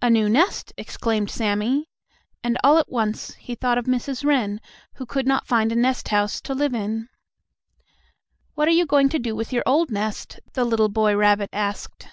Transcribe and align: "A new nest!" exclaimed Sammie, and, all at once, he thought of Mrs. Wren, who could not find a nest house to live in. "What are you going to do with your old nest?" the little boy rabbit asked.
"A 0.00 0.08
new 0.08 0.28
nest!" 0.28 0.72
exclaimed 0.76 1.28
Sammie, 1.28 1.90
and, 2.44 2.56
all 2.62 2.78
at 2.78 2.88
once, 2.88 3.34
he 3.34 3.56
thought 3.56 3.78
of 3.78 3.86
Mrs. 3.86 4.24
Wren, 4.24 4.60
who 4.94 5.04
could 5.04 5.26
not 5.26 5.48
find 5.48 5.72
a 5.72 5.74
nest 5.74 6.06
house 6.10 6.40
to 6.42 6.54
live 6.54 6.72
in. 6.72 7.08
"What 8.54 8.68
are 8.68 8.70
you 8.70 8.86
going 8.86 9.08
to 9.08 9.18
do 9.18 9.34
with 9.34 9.52
your 9.52 9.64
old 9.66 9.90
nest?" 9.90 10.38
the 10.52 10.64
little 10.64 10.88
boy 10.88 11.16
rabbit 11.16 11.50
asked. 11.52 12.06